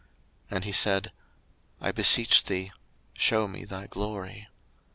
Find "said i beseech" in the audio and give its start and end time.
0.71-2.45